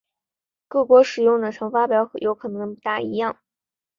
[0.67, 3.37] 各国使用的乘法表有可能不太一样。